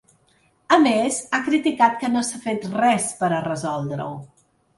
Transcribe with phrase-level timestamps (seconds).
[0.77, 4.11] A més, ha criticat que no s’ha fet res per a resoldre-ho.